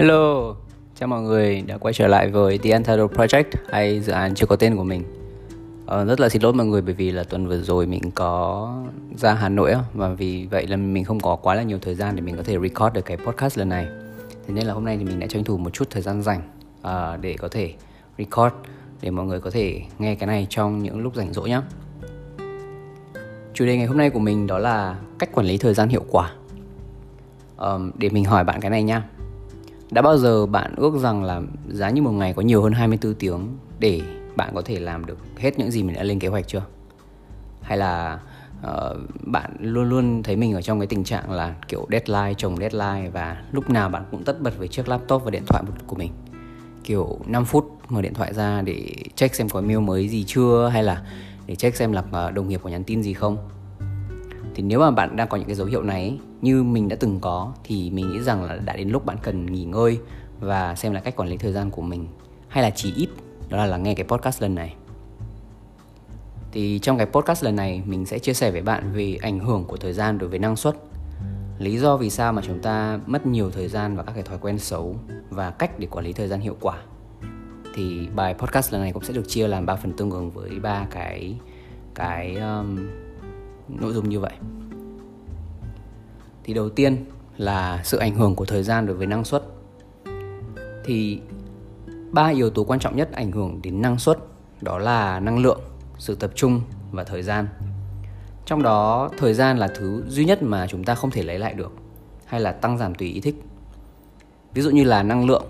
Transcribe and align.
Hello, 0.00 0.54
chào 0.94 1.08
mọi 1.08 1.22
người 1.22 1.62
đã 1.62 1.78
quay 1.78 1.94
trở 1.94 2.06
lại 2.06 2.30
với 2.30 2.58
The 2.58 2.70
Untitled 2.70 3.10
Project 3.10 3.44
hay 3.68 4.00
dự 4.00 4.12
án 4.12 4.34
chưa 4.34 4.46
có 4.46 4.56
tên 4.56 4.76
của 4.76 4.84
mình. 4.84 5.04
Ờ, 5.86 6.04
Rất 6.04 6.20
là 6.20 6.28
xin 6.28 6.42
lỗi 6.42 6.52
mọi 6.52 6.66
người 6.66 6.82
bởi 6.82 6.94
vì 6.94 7.10
là 7.10 7.24
tuần 7.24 7.46
vừa 7.46 7.62
rồi 7.62 7.86
mình 7.86 8.10
có 8.14 8.74
ra 9.16 9.34
Hà 9.34 9.48
Nội 9.48 9.74
Và 9.94 10.08
vì 10.08 10.46
vậy 10.50 10.66
là 10.66 10.76
mình 10.76 11.04
không 11.04 11.20
có 11.20 11.36
quá 11.36 11.54
là 11.54 11.62
nhiều 11.62 11.78
thời 11.82 11.94
gian 11.94 12.16
để 12.16 12.22
mình 12.22 12.36
có 12.36 12.42
thể 12.42 12.58
record 12.58 12.94
được 12.94 13.04
cái 13.04 13.16
podcast 13.16 13.58
lần 13.58 13.68
này. 13.68 13.86
Thế 14.46 14.54
nên 14.54 14.66
là 14.66 14.74
hôm 14.74 14.84
nay 14.84 14.96
thì 14.96 15.04
mình 15.04 15.20
đã 15.20 15.26
tranh 15.26 15.44
thủ 15.44 15.56
một 15.58 15.70
chút 15.72 15.90
thời 15.90 16.02
gian 16.02 16.22
rảnh 16.22 16.42
uh, 16.80 17.20
để 17.20 17.36
có 17.38 17.48
thể 17.48 17.74
record 18.18 18.54
Để 19.02 19.10
mọi 19.10 19.26
người 19.26 19.40
có 19.40 19.50
thể 19.50 19.82
nghe 19.98 20.14
cái 20.14 20.26
này 20.26 20.46
trong 20.50 20.82
những 20.82 21.00
lúc 21.00 21.14
rảnh 21.14 21.32
rỗi 21.32 21.48
nhé 21.48 21.60
Chủ 23.54 23.66
đề 23.66 23.76
ngày 23.76 23.86
hôm 23.86 23.96
nay 23.96 24.10
của 24.10 24.20
mình 24.20 24.46
đó 24.46 24.58
là 24.58 24.96
cách 25.18 25.30
quản 25.32 25.46
lý 25.46 25.58
thời 25.58 25.74
gian 25.74 25.88
hiệu 25.88 26.04
quả. 26.10 26.32
Um, 27.56 27.90
Để 27.98 28.08
mình 28.08 28.24
hỏi 28.24 28.44
bạn 28.44 28.60
cái 28.60 28.70
này 28.70 28.82
nha 28.82 29.08
đã 29.90 30.02
bao 30.02 30.18
giờ 30.18 30.46
bạn 30.46 30.74
ước 30.76 30.94
rằng 30.98 31.24
là 31.24 31.42
giá 31.68 31.90
như 31.90 32.02
một 32.02 32.10
ngày 32.10 32.32
có 32.32 32.42
nhiều 32.42 32.62
hơn 32.62 32.72
24 32.72 33.14
tiếng 33.14 33.58
để 33.78 34.00
bạn 34.36 34.50
có 34.54 34.62
thể 34.64 34.78
làm 34.80 35.06
được 35.06 35.18
hết 35.38 35.58
những 35.58 35.70
gì 35.70 35.82
mình 35.82 35.96
đã 35.96 36.02
lên 36.02 36.18
kế 36.18 36.28
hoạch 36.28 36.48
chưa? 36.48 36.62
Hay 37.62 37.78
là 37.78 38.20
uh, 38.66 38.96
bạn 39.20 39.56
luôn 39.60 39.88
luôn 39.88 40.22
thấy 40.22 40.36
mình 40.36 40.52
ở 40.52 40.62
trong 40.62 40.80
cái 40.80 40.86
tình 40.86 41.04
trạng 41.04 41.30
là 41.30 41.54
kiểu 41.68 41.86
deadline 41.90 42.34
chồng 42.34 42.56
deadline 42.56 43.10
và 43.10 43.42
lúc 43.52 43.70
nào 43.70 43.88
bạn 43.88 44.04
cũng 44.10 44.24
tất 44.24 44.40
bật 44.40 44.58
với 44.58 44.68
chiếc 44.68 44.88
laptop 44.88 45.24
và 45.24 45.30
điện 45.30 45.42
thoại 45.46 45.62
của 45.86 45.96
mình 45.96 46.12
kiểu 46.84 47.18
5 47.26 47.44
phút 47.44 47.78
mở 47.88 48.02
điện 48.02 48.14
thoại 48.14 48.34
ra 48.34 48.62
để 48.62 48.94
check 49.14 49.34
xem 49.34 49.48
có 49.48 49.60
mail 49.60 49.78
mới 49.78 50.08
gì 50.08 50.24
chưa 50.24 50.68
hay 50.72 50.82
là 50.82 51.02
để 51.46 51.54
check 51.54 51.76
xem 51.76 51.92
là 51.92 52.02
ờ, 52.10 52.30
đồng 52.30 52.48
nghiệp 52.48 52.60
có 52.62 52.70
nhắn 52.70 52.84
tin 52.84 53.02
gì 53.02 53.12
không 53.12 53.36
thì 54.54 54.62
nếu 54.62 54.80
mà 54.80 54.90
bạn 54.90 55.16
đang 55.16 55.28
có 55.28 55.36
những 55.36 55.46
cái 55.46 55.54
dấu 55.54 55.66
hiệu 55.66 55.82
này 55.82 56.18
như 56.42 56.62
mình 56.62 56.88
đã 56.88 56.96
từng 57.00 57.20
có 57.20 57.52
thì 57.64 57.90
mình 57.90 58.12
nghĩ 58.12 58.20
rằng 58.20 58.44
là 58.44 58.56
đã 58.56 58.76
đến 58.76 58.88
lúc 58.88 59.06
bạn 59.06 59.16
cần 59.22 59.46
nghỉ 59.46 59.64
ngơi 59.64 59.98
và 60.40 60.74
xem 60.74 60.92
lại 60.92 61.02
cách 61.02 61.16
quản 61.16 61.28
lý 61.28 61.36
thời 61.36 61.52
gian 61.52 61.70
của 61.70 61.82
mình. 61.82 62.06
Hay 62.48 62.62
là 62.62 62.70
chỉ 62.70 62.94
ít 62.96 63.08
đó 63.48 63.56
là 63.56 63.66
lắng 63.66 63.82
nghe 63.82 63.94
cái 63.94 64.06
podcast 64.06 64.42
lần 64.42 64.54
này. 64.54 64.74
Thì 66.52 66.78
trong 66.78 66.96
cái 66.96 67.06
podcast 67.06 67.44
lần 67.44 67.56
này 67.56 67.82
mình 67.86 68.06
sẽ 68.06 68.18
chia 68.18 68.34
sẻ 68.34 68.50
với 68.50 68.62
bạn 68.62 68.92
về 68.92 69.18
ảnh 69.22 69.38
hưởng 69.38 69.64
của 69.64 69.76
thời 69.76 69.92
gian 69.92 70.18
đối 70.18 70.28
với 70.28 70.38
năng 70.38 70.56
suất 70.56 70.76
lý 71.60 71.78
do 71.78 71.96
vì 71.96 72.10
sao 72.10 72.32
mà 72.32 72.42
chúng 72.46 72.58
ta 72.62 73.00
mất 73.06 73.26
nhiều 73.26 73.50
thời 73.50 73.68
gian 73.68 73.96
vào 73.96 74.04
các 74.04 74.12
cái 74.12 74.22
thói 74.22 74.38
quen 74.40 74.58
xấu 74.58 74.96
và 75.30 75.50
cách 75.50 75.78
để 75.78 75.86
quản 75.90 76.04
lý 76.04 76.12
thời 76.12 76.28
gian 76.28 76.40
hiệu 76.40 76.56
quả. 76.60 76.78
Thì 77.74 78.08
bài 78.16 78.34
podcast 78.34 78.72
lần 78.72 78.82
này 78.82 78.92
cũng 78.92 79.04
sẽ 79.04 79.12
được 79.12 79.28
chia 79.28 79.48
làm 79.48 79.66
ba 79.66 79.76
phần 79.76 79.92
tương 79.92 80.10
ứng 80.10 80.30
với 80.30 80.50
ba 80.62 80.86
cái 80.90 81.38
cái 81.94 82.36
um, 82.36 82.78
nội 83.80 83.92
dung 83.92 84.08
như 84.08 84.20
vậy. 84.20 84.32
Thì 86.44 86.54
đầu 86.54 86.68
tiên 86.68 87.04
là 87.36 87.80
sự 87.84 87.98
ảnh 87.98 88.14
hưởng 88.14 88.34
của 88.34 88.44
thời 88.44 88.62
gian 88.62 88.86
đối 88.86 88.96
với 88.96 89.06
năng 89.06 89.24
suất. 89.24 89.42
Thì 90.84 91.20
ba 92.10 92.28
yếu 92.28 92.50
tố 92.50 92.64
quan 92.64 92.80
trọng 92.80 92.96
nhất 92.96 93.12
ảnh 93.12 93.32
hưởng 93.32 93.62
đến 93.62 93.82
năng 93.82 93.98
suất, 93.98 94.18
đó 94.60 94.78
là 94.78 95.20
năng 95.20 95.38
lượng, 95.38 95.60
sự 95.98 96.14
tập 96.14 96.30
trung 96.34 96.60
và 96.90 97.04
thời 97.04 97.22
gian. 97.22 97.48
Trong 98.46 98.62
đó, 98.62 99.10
thời 99.18 99.34
gian 99.34 99.58
là 99.58 99.68
thứ 99.68 100.04
duy 100.08 100.24
nhất 100.24 100.42
mà 100.42 100.66
chúng 100.66 100.84
ta 100.84 100.94
không 100.94 101.10
thể 101.10 101.22
lấy 101.22 101.38
lại 101.38 101.54
được, 101.54 101.72
hay 102.26 102.40
là 102.40 102.52
tăng 102.52 102.78
giảm 102.78 102.94
tùy 102.94 103.08
ý 103.08 103.20
thích. 103.20 103.42
Ví 104.54 104.62
dụ 104.62 104.70
như 104.70 104.84
là 104.84 105.02
năng 105.02 105.26
lượng, 105.26 105.44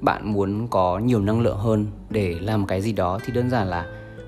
bạn 0.00 0.32
muốn 0.32 0.68
có 0.68 0.98
nhiều 0.98 1.20
năng 1.20 1.40
lượng 1.40 1.58
hơn 1.58 1.86
để 2.10 2.36
làm 2.40 2.66
cái 2.66 2.82
gì 2.82 2.92
đó 2.92 3.18
thì 3.24 3.32
đơn 3.32 3.50
giản 3.50 3.66
là 3.66 3.86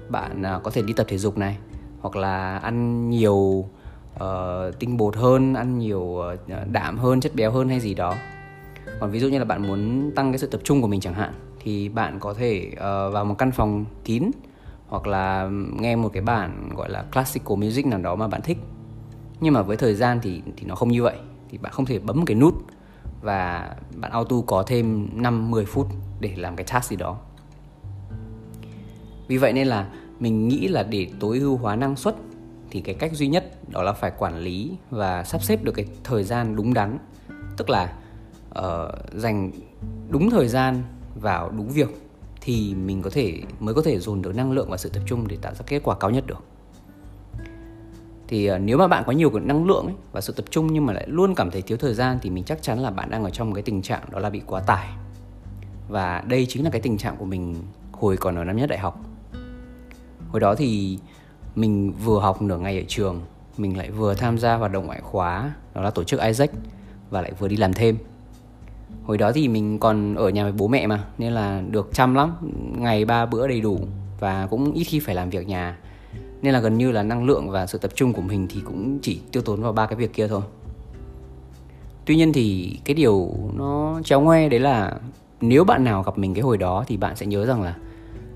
bạn 0.08 0.42
à, 0.42 0.60
có 0.62 0.70
thể 0.70 0.82
đi 0.82 0.92
tập 0.92 1.06
thể 1.08 1.18
dục 1.18 1.38
này 1.38 1.58
hoặc 2.02 2.16
là 2.16 2.58
ăn 2.58 3.10
nhiều 3.10 3.64
uh, 4.14 4.78
tinh 4.78 4.96
bột 4.96 5.16
hơn 5.16 5.54
ăn 5.54 5.78
nhiều 5.78 6.00
uh, 6.00 6.38
đạm 6.72 6.98
hơn 6.98 7.20
chất 7.20 7.34
béo 7.34 7.50
hơn 7.50 7.68
hay 7.68 7.80
gì 7.80 7.94
đó 7.94 8.14
còn 9.00 9.10
ví 9.10 9.20
dụ 9.20 9.28
như 9.28 9.38
là 9.38 9.44
bạn 9.44 9.66
muốn 9.66 10.12
tăng 10.14 10.32
cái 10.32 10.38
sự 10.38 10.46
tập 10.46 10.60
trung 10.64 10.82
của 10.82 10.88
mình 10.88 11.00
chẳng 11.00 11.14
hạn 11.14 11.32
thì 11.60 11.88
bạn 11.88 12.20
có 12.20 12.34
thể 12.34 12.70
uh, 12.72 12.78
vào 13.12 13.24
một 13.24 13.34
căn 13.38 13.52
phòng 13.52 13.84
kín 14.04 14.30
hoặc 14.88 15.06
là 15.06 15.48
nghe 15.78 15.96
một 15.96 16.10
cái 16.12 16.22
bản 16.22 16.70
gọi 16.76 16.90
là 16.90 17.02
classical 17.02 17.56
music 17.56 17.86
nào 17.86 17.98
đó 17.98 18.14
mà 18.14 18.28
bạn 18.28 18.40
thích 18.42 18.58
nhưng 19.40 19.54
mà 19.54 19.62
với 19.62 19.76
thời 19.76 19.94
gian 19.94 20.20
thì 20.22 20.42
thì 20.56 20.66
nó 20.66 20.74
không 20.74 20.88
như 20.88 21.02
vậy 21.02 21.16
thì 21.50 21.58
bạn 21.58 21.72
không 21.72 21.86
thể 21.86 21.98
bấm 21.98 22.16
một 22.16 22.24
cái 22.26 22.34
nút 22.34 22.54
và 23.22 23.70
bạn 23.94 24.10
auto 24.10 24.36
có 24.46 24.62
thêm 24.66 25.08
5 25.12 25.50
10 25.50 25.64
phút 25.64 25.86
để 26.20 26.34
làm 26.36 26.56
cái 26.56 26.66
task 26.72 26.90
gì 26.90 26.96
đó. 26.96 27.18
Vì 29.28 29.36
vậy 29.36 29.52
nên 29.52 29.66
là 29.66 29.86
mình 30.20 30.48
nghĩ 30.48 30.68
là 30.68 30.82
để 30.82 31.08
tối 31.20 31.38
ưu 31.38 31.56
hóa 31.56 31.76
năng 31.76 31.96
suất 31.96 32.16
thì 32.70 32.80
cái 32.80 32.94
cách 32.94 33.12
duy 33.12 33.28
nhất 33.28 33.70
đó 33.70 33.82
là 33.82 33.92
phải 33.92 34.12
quản 34.18 34.38
lý 34.38 34.72
và 34.90 35.24
sắp 35.24 35.42
xếp 35.42 35.64
được 35.64 35.72
cái 35.72 35.86
thời 36.04 36.24
gian 36.24 36.56
đúng 36.56 36.74
đắn. 36.74 36.98
Tức 37.56 37.70
là 37.70 37.94
uh, 38.58 39.12
dành 39.12 39.50
đúng 40.08 40.30
thời 40.30 40.48
gian 40.48 40.82
vào 41.14 41.50
đúng 41.50 41.68
việc 41.68 41.88
thì 42.40 42.74
mình 42.74 43.02
có 43.02 43.10
thể 43.10 43.42
mới 43.60 43.74
có 43.74 43.82
thể 43.82 43.98
dồn 43.98 44.22
được 44.22 44.36
năng 44.36 44.52
lượng 44.52 44.70
và 44.70 44.76
sự 44.76 44.88
tập 44.88 45.02
trung 45.06 45.28
để 45.28 45.36
tạo 45.36 45.54
ra 45.54 45.64
kết 45.66 45.80
quả 45.84 45.96
cao 46.00 46.10
nhất 46.10 46.26
được. 46.26 46.44
Thì 48.28 48.52
uh, 48.52 48.60
nếu 48.60 48.78
mà 48.78 48.88
bạn 48.88 49.04
có 49.06 49.12
nhiều 49.12 49.30
cái 49.30 49.40
năng 49.40 49.66
lượng 49.66 49.86
ấy, 49.86 49.94
và 50.12 50.20
sự 50.20 50.32
tập 50.32 50.44
trung 50.50 50.72
nhưng 50.72 50.86
mà 50.86 50.92
lại 50.92 51.06
luôn 51.08 51.34
cảm 51.34 51.50
thấy 51.50 51.62
thiếu 51.62 51.78
thời 51.78 51.94
gian 51.94 52.18
thì 52.22 52.30
mình 52.30 52.44
chắc 52.44 52.62
chắn 52.62 52.78
là 52.78 52.90
bạn 52.90 53.10
đang 53.10 53.24
ở 53.24 53.30
trong 53.30 53.48
một 53.48 53.54
cái 53.54 53.62
tình 53.62 53.82
trạng 53.82 54.02
đó 54.10 54.18
là 54.18 54.30
bị 54.30 54.40
quá 54.46 54.60
tải. 54.60 54.88
Và 55.88 56.20
đây 56.20 56.46
chính 56.48 56.64
là 56.64 56.70
cái 56.70 56.80
tình 56.80 56.98
trạng 56.98 57.16
của 57.16 57.24
mình 57.24 57.56
hồi 57.92 58.16
còn 58.16 58.36
ở 58.36 58.44
năm 58.44 58.56
nhất 58.56 58.66
đại 58.66 58.78
học 58.78 59.00
hồi 60.32 60.40
đó 60.40 60.54
thì 60.54 60.98
mình 61.54 61.92
vừa 62.04 62.20
học 62.20 62.42
nửa 62.42 62.58
ngày 62.58 62.78
ở 62.78 62.84
trường, 62.88 63.20
mình 63.56 63.76
lại 63.76 63.90
vừa 63.90 64.14
tham 64.14 64.38
gia 64.38 64.54
hoạt 64.54 64.72
động 64.72 64.86
ngoại 64.86 65.00
khóa, 65.00 65.54
đó 65.74 65.82
là 65.82 65.90
tổ 65.90 66.04
chức 66.04 66.20
Isaac, 66.20 66.50
và 67.10 67.22
lại 67.22 67.32
vừa 67.38 67.48
đi 67.48 67.56
làm 67.56 67.72
thêm. 67.72 67.96
Hồi 69.04 69.18
đó 69.18 69.32
thì 69.32 69.48
mình 69.48 69.78
còn 69.78 70.14
ở 70.14 70.28
nhà 70.28 70.42
với 70.42 70.52
bố 70.52 70.68
mẹ 70.68 70.86
mà, 70.86 71.04
nên 71.18 71.32
là 71.32 71.62
được 71.70 71.90
chăm 71.92 72.14
lắm, 72.14 72.32
ngày 72.76 73.04
ba 73.04 73.26
bữa 73.26 73.48
đầy 73.48 73.60
đủ, 73.60 73.78
và 74.20 74.46
cũng 74.50 74.72
ít 74.72 74.84
khi 74.84 75.00
phải 75.00 75.14
làm 75.14 75.30
việc 75.30 75.48
nhà. 75.48 75.78
Nên 76.42 76.54
là 76.54 76.60
gần 76.60 76.78
như 76.78 76.92
là 76.92 77.02
năng 77.02 77.24
lượng 77.24 77.50
và 77.50 77.66
sự 77.66 77.78
tập 77.78 77.90
trung 77.94 78.12
của 78.12 78.22
mình 78.22 78.46
thì 78.50 78.60
cũng 78.60 78.98
chỉ 79.02 79.20
tiêu 79.32 79.42
tốn 79.42 79.62
vào 79.62 79.72
ba 79.72 79.86
cái 79.86 79.96
việc 79.96 80.12
kia 80.12 80.28
thôi. 80.28 80.42
Tuy 82.04 82.16
nhiên 82.16 82.32
thì 82.32 82.78
cái 82.84 82.94
điều 82.94 83.30
nó 83.56 84.00
chéo 84.04 84.20
ngoe 84.20 84.48
đấy 84.48 84.60
là 84.60 84.94
nếu 85.40 85.64
bạn 85.64 85.84
nào 85.84 86.02
gặp 86.02 86.18
mình 86.18 86.34
cái 86.34 86.42
hồi 86.42 86.58
đó 86.58 86.84
thì 86.86 86.96
bạn 86.96 87.16
sẽ 87.16 87.26
nhớ 87.26 87.46
rằng 87.46 87.62
là 87.62 87.76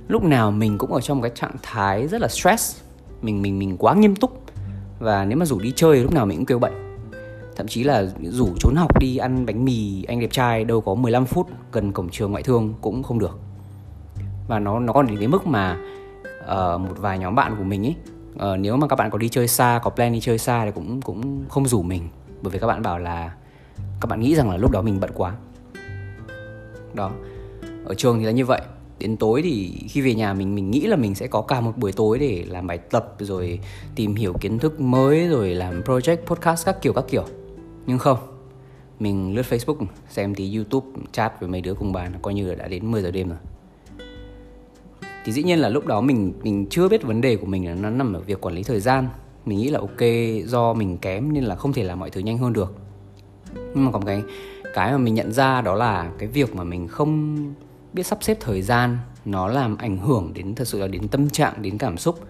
lúc 0.08 0.22
nào 0.22 0.50
mình 0.50 0.78
cũng 0.78 0.92
ở 0.92 1.00
trong 1.00 1.22
cái 1.22 1.30
trạng 1.34 1.56
thái 1.62 2.08
rất 2.08 2.20
là 2.20 2.28
stress. 2.28 2.82
Mình 3.22 3.42
mình 3.42 3.58
mình 3.58 3.76
quá 3.76 3.94
nghiêm 3.94 4.16
túc. 4.16 4.42
Và 4.98 5.24
nếu 5.24 5.38
mà 5.38 5.44
rủ 5.44 5.58
đi 5.58 5.72
chơi 5.76 6.02
lúc 6.02 6.12
nào 6.12 6.26
mình 6.26 6.36
cũng 6.38 6.46
kêu 6.46 6.58
bệnh 6.58 6.86
thậm 7.56 7.68
chí 7.68 7.84
là 7.84 8.04
rủ 8.22 8.48
trốn 8.60 8.74
học 8.74 8.98
đi 8.98 9.16
ăn 9.16 9.46
bánh 9.46 9.64
mì 9.64 10.04
anh 10.08 10.20
đẹp 10.20 10.32
trai 10.32 10.64
đâu 10.64 10.80
có 10.80 10.94
15 10.94 11.26
phút 11.26 11.48
gần 11.72 11.92
cổng 11.92 12.08
trường 12.08 12.30
ngoại 12.30 12.42
thương 12.42 12.74
cũng 12.80 13.02
không 13.02 13.18
được. 13.18 13.38
Và 14.48 14.58
nó 14.58 14.80
nó 14.80 14.92
còn 14.92 15.06
đến 15.06 15.18
cái 15.18 15.28
mức 15.28 15.46
mà 15.46 15.78
uh, 16.40 16.80
một 16.80 16.98
vài 16.98 17.18
nhóm 17.18 17.34
bạn 17.34 17.54
của 17.58 17.64
mình 17.64 17.86
ấy 17.86 17.94
uh, 18.52 18.58
nếu 18.58 18.76
mà 18.76 18.86
các 18.86 18.96
bạn 18.96 19.10
có 19.10 19.18
đi 19.18 19.28
chơi 19.28 19.48
xa 19.48 19.80
có 19.82 19.90
plan 19.90 20.12
đi 20.12 20.20
chơi 20.20 20.38
xa 20.38 20.64
thì 20.64 20.70
cũng 20.70 21.02
cũng 21.02 21.44
không 21.48 21.66
rủ 21.66 21.82
mình. 21.82 22.08
Bởi 22.42 22.50
vì 22.50 22.58
các 22.58 22.66
bạn 22.66 22.82
bảo 22.82 22.98
là 22.98 23.34
các 24.00 24.06
bạn 24.08 24.20
nghĩ 24.20 24.34
rằng 24.34 24.50
là 24.50 24.56
lúc 24.56 24.70
đó 24.70 24.82
mình 24.82 25.00
bận 25.00 25.10
quá. 25.14 25.34
Đó. 26.94 27.10
Ở 27.84 27.94
trường 27.94 28.18
thì 28.18 28.24
là 28.24 28.32
như 28.32 28.44
vậy 28.44 28.60
đến 28.98 29.16
tối 29.16 29.42
thì 29.42 29.72
khi 29.88 30.00
về 30.00 30.14
nhà 30.14 30.34
mình 30.34 30.54
mình 30.54 30.70
nghĩ 30.70 30.80
là 30.80 30.96
mình 30.96 31.14
sẽ 31.14 31.26
có 31.26 31.42
cả 31.42 31.60
một 31.60 31.72
buổi 31.76 31.92
tối 31.92 32.18
để 32.18 32.44
làm 32.48 32.66
bài 32.66 32.78
tập, 32.78 33.14
rồi 33.18 33.60
tìm 33.94 34.14
hiểu 34.14 34.32
kiến 34.40 34.58
thức 34.58 34.80
mới, 34.80 35.28
rồi 35.28 35.54
làm 35.54 35.82
project, 35.82 36.16
podcast 36.16 36.66
các 36.66 36.82
kiểu 36.82 36.92
các 36.92 37.04
kiểu. 37.08 37.24
Nhưng 37.86 37.98
không, 37.98 38.18
mình 39.00 39.34
lướt 39.34 39.46
facebook, 39.50 39.86
xem 40.08 40.34
tí 40.34 40.56
youtube, 40.56 40.86
chat 41.12 41.40
với 41.40 41.48
mấy 41.48 41.60
đứa 41.60 41.74
cùng 41.74 41.92
bàn, 41.92 42.12
coi 42.22 42.34
như 42.34 42.48
là 42.48 42.54
đã 42.54 42.68
đến 42.68 42.90
10 42.90 43.02
giờ 43.02 43.10
đêm 43.10 43.28
rồi. 43.28 43.38
Thì 45.24 45.32
dĩ 45.32 45.42
nhiên 45.42 45.58
là 45.58 45.68
lúc 45.68 45.86
đó 45.86 46.00
mình 46.00 46.32
mình 46.42 46.66
chưa 46.70 46.88
biết 46.88 47.02
vấn 47.02 47.20
đề 47.20 47.36
của 47.36 47.46
mình 47.46 47.66
là 47.66 47.74
nó 47.74 47.90
nằm 47.90 48.12
ở 48.12 48.20
việc 48.20 48.40
quản 48.40 48.54
lý 48.54 48.62
thời 48.62 48.80
gian. 48.80 49.08
Mình 49.44 49.59
nghĩ 49.59 49.68
là 49.68 49.78
ok, 49.78 50.00
do 50.44 50.74
mình 50.74 50.98
kém 50.98 51.32
nên 51.32 51.44
là 51.44 51.56
không 51.56 51.72
thể 51.72 51.82
làm 51.82 51.98
mọi 51.98 52.10
thứ 52.10 52.21
nhanh 52.21 52.38
hơn 52.38 52.53
được. 52.53 52.74
Nhưng 53.54 53.84
mà 53.84 53.91
còn 53.92 54.04
cái 54.04 54.22
cái 54.74 54.92
mà 54.92 54.98
mình 54.98 55.15
nhận 55.15 55.32
ra 55.32 55.60
đó 55.60 55.74
là 55.74 56.10
cái 56.18 56.28
việc 56.28 56.54
mà 56.54 56.65
mình 56.65 56.88
không 56.88 57.36
biết 57.92 58.06
sắp 58.06 58.18
xếp 58.22 58.36
thời 58.41 58.62
gian, 58.62 58.98
nó 59.24 59.48
làm 59.48 59.77
ảnh 59.77 59.98
hưởng 59.98 60.33
đến, 60.34 60.54
thật 60.54 60.68
sự 60.68 60.80
là 60.80 60.86
đến 60.86 61.09
tâm 61.09 61.30
trạng, 61.30 61.62
đến 61.62 61.78
cảm 61.78 61.98
xúc 61.98 62.21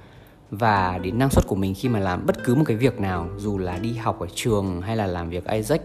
và 0.50 0.98
đến 0.98 1.18
năng 1.18 1.30
suất 1.30 1.46
của 1.46 1.56
mình 1.56 1.74
khi 1.74 1.88
mà 1.88 1.98
làm 1.98 2.26
bất 2.26 2.44
cứ 2.44 2.54
một 2.54 2.64
cái 2.66 2.76
việc 2.76 3.00
nào, 3.00 3.28
dù 3.36 3.58
là 3.58 3.78
đi 3.78 3.92
học 3.92 4.20
ở 4.20 4.26
trường 4.34 4.82
hay 4.82 4.96
là 4.96 5.06
làm 5.06 5.28
việc 5.30 5.44
Isaac 5.44 5.82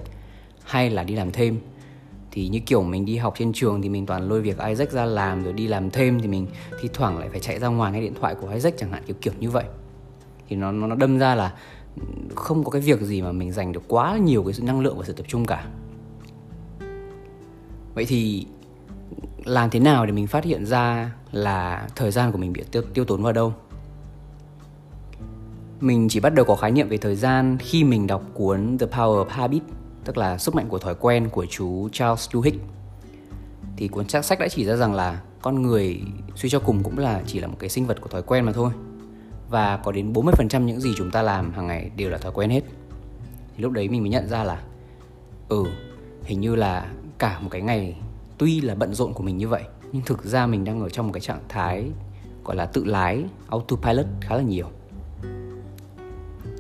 hay 0.64 0.90
là 0.90 1.04
đi 1.04 1.16
làm 1.16 1.32
thêm. 1.32 1.60
Thì 2.32 2.48
như 2.48 2.60
kiểu 2.60 2.84
mình 2.84 3.06
đi 3.06 3.18
học 3.18 3.34
trên 3.38 3.54
trường 3.54 3.82
thì 3.82 3.90
mình 3.90 4.06
toàn 4.06 4.30
lôi 4.30 4.42
việc 4.42 4.58
Isaac 4.68 4.92
ra 4.92 5.06
làm 5.06 5.44
rồi 5.44 5.54
đi 5.54 5.68
làm 5.68 5.90
thêm 5.90 6.20
thì 6.22 6.28
mình 6.28 6.48
thi 6.82 6.90
thoảng 6.94 7.18
lại 7.18 7.30
phải 7.30 7.40
chạy 7.40 7.60
ra 7.60 7.68
ngoài 7.68 7.92
cái 7.92 8.02
điện 8.02 8.14
thoại 8.20 8.36
của 8.36 8.50
Isaac 8.50 8.78
chẳng 8.78 8.92
hạn, 8.92 9.04
kiểu 9.08 9.16
kiểu 9.22 9.34
như 9.40 9.50
vậy. 9.50 9.66
Thì 10.50 10.56
nó 10.56 10.72
nó 10.72 10.96
đâm 10.96 11.20
ra 11.20 11.36
là 11.36 11.54
không 12.36 12.64
có 12.64 12.70
cái 12.70 12.82
việc 12.82 13.02
gì 13.02 13.22
mà 13.22 13.32
mình 13.32 13.52
dành 13.52 13.72
được 13.72 13.84
quá 13.88 14.18
nhiều 14.18 14.44
cái 14.44 14.54
sự 14.54 14.64
năng 14.64 14.80
lượng 14.80 14.98
và 14.98 15.06
sự 15.06 15.14
tập 15.14 15.26
trung 15.28 15.46
cả. 15.46 15.68
Vậy 17.94 18.06
thì 18.06 18.46
làm 19.46 19.70
thế 19.70 19.80
nào 19.80 20.06
để 20.06 20.12
mình 20.12 20.28
phát 20.28 20.44
hiện 20.44 20.66
ra 20.66 21.12
là 21.32 21.88
thời 21.96 22.12
gian 22.12 22.32
của 22.32 22.38
mình 22.38 22.54
bị 22.54 22.64
tiêu, 22.72 22.82
tiêu 22.94 23.06
tốn 23.06 23.24
vào 23.24 23.34
đâu? 23.34 23.54
Mình 25.80 26.08
chỉ 26.10 26.20
bắt 26.20 26.34
đầu 26.34 26.46
có 26.46 26.56
khái 26.56 26.72
niệm 26.72 26.90
về 26.90 26.98
thời 26.98 27.16
gian 27.16 27.58
khi 27.60 27.84
mình 27.84 28.08
đọc 28.08 28.24
cuốn 28.34 28.78
The 28.78 28.86
Power 28.86 29.26
of 29.26 29.30
Habit 29.30 29.64
tức 30.06 30.18
là 30.18 30.38
sức 30.38 30.56
mạnh 30.56 30.66
của 30.70 30.80
thói 30.80 30.96
quen 30.96 31.30
của 31.30 31.46
chú 31.46 31.90
Charles 31.92 32.30
Duhigg. 32.34 32.60
Thì 33.78 33.88
cuốn 33.88 34.08
sách 34.08 34.40
đã 34.40 34.48
chỉ 34.48 34.66
ra 34.66 34.76
rằng 34.76 34.94
là 34.94 35.22
con 35.42 35.62
người 35.62 36.02
suy 36.36 36.50
cho 36.50 36.60
cùng 36.60 36.84
cũng 36.84 36.98
là 36.98 37.22
chỉ 37.26 37.40
là 37.40 37.48
một 37.48 37.56
cái 37.60 37.70
sinh 37.70 37.88
vật 37.88 38.02
của 38.02 38.10
thói 38.10 38.22
quen 38.22 38.46
mà 38.46 38.52
thôi. 38.52 38.72
Và 39.50 39.78
có 39.78 39.92
đến 39.92 40.14
40% 40.14 40.64
những 40.64 40.82
gì 40.82 40.94
chúng 40.98 41.12
ta 41.12 41.22
làm 41.22 41.54
hàng 41.54 41.68
ngày 41.68 41.92
đều 41.96 42.10
là 42.10 42.18
thói 42.18 42.32
quen 42.32 42.50
hết. 42.50 42.62
Thì 43.56 43.64
lúc 43.64 43.72
đấy 43.72 43.90
mình 43.90 44.02
mới 44.02 44.10
nhận 44.10 44.28
ra 44.30 44.44
là 44.44 44.62
ừ 45.50 45.66
hình 46.24 46.42
như 46.42 46.56
là 46.56 46.92
cả 47.18 47.40
một 47.40 47.50
cái 47.52 47.62
ngày 47.62 47.96
tuy 48.42 48.62
là 48.62 48.76
bận 48.76 48.94
rộn 48.94 49.14
của 49.14 49.24
mình 49.24 49.38
như 49.38 49.48
vậy, 49.48 49.64
nhưng 49.92 50.02
thực 50.06 50.24
ra 50.24 50.48
mình 50.48 50.64
đang 50.64 50.82
ở 50.82 50.90
trong 50.90 51.08
một 51.08 51.14
cái 51.14 51.22
trạng 51.22 51.42
thái 51.50 51.86
gọi 52.44 52.56
là 52.56 52.66
tự 52.66 52.84
lái, 52.86 53.24
autopilot 53.50 54.06
khá 54.22 54.36
là 54.36 54.42
nhiều. 54.42 54.66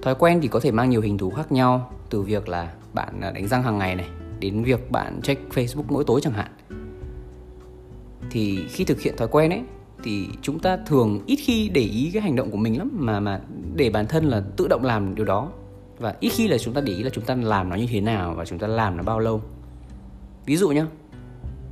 Thói 0.01 0.15
quen 0.15 0.39
thì 0.41 0.47
có 0.47 0.59
thể 0.59 0.71
mang 0.71 0.89
nhiều 0.89 1.01
hình 1.01 1.17
thú 1.17 1.29
khác 1.29 1.51
nhau, 1.51 1.93
từ 2.09 2.21
việc 2.21 2.49
là 2.49 2.73
bạn 2.93 3.21
à, 3.21 3.31
đánh 3.31 3.47
răng 3.47 3.63
hàng 3.63 3.77
ngày 3.77 3.95
này, 3.95 4.07
đến 4.39 4.63
việc 4.63 4.91
bạn 4.91 5.21
check 5.21 5.53
facebook 5.53 5.83
mỗi 5.87 6.03
tối 6.03 6.21
chẳng 6.23 6.33
hạn. 6.33 6.51
Thì 8.31 8.65
khi 8.69 8.83
thực 8.83 9.01
hiện 9.01 9.17
thói 9.17 9.27
quen 9.27 9.51
ấy, 9.51 9.61
thì 10.03 10.27
chúng 10.41 10.59
ta 10.59 10.77
thường 10.85 11.23
ít 11.25 11.35
khi 11.35 11.69
để 11.69 11.81
ý 11.81 12.11
cái 12.13 12.21
hành 12.21 12.35
động 12.35 12.51
của 12.51 12.57
mình 12.57 12.77
lắm, 12.77 12.89
mà 12.93 13.19
mà 13.19 13.41
để 13.75 13.89
bản 13.89 14.07
thân 14.07 14.25
là 14.25 14.43
tự 14.57 14.67
động 14.67 14.83
làm 14.83 15.15
điều 15.15 15.25
đó. 15.25 15.49
Và 15.99 16.15
ít 16.19 16.29
khi 16.29 16.47
là 16.47 16.57
chúng 16.57 16.73
ta 16.73 16.81
để 16.81 16.93
ý 16.93 17.03
là 17.03 17.09
chúng 17.09 17.25
ta 17.25 17.35
làm 17.35 17.69
nó 17.69 17.75
như 17.75 17.87
thế 17.89 18.01
nào 18.01 18.33
và 18.37 18.45
chúng 18.45 18.59
ta 18.59 18.67
làm 18.67 18.97
nó 18.97 19.03
bao 19.03 19.19
lâu. 19.19 19.41
Ví 20.45 20.57
dụ 20.57 20.69
nhá 20.69 20.87